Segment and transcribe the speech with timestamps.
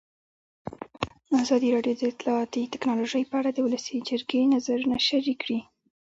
[1.43, 5.59] ازادي راډیو د اطلاعاتی تکنالوژي په اړه د ولسي جرګې نظرونه شریک کړي.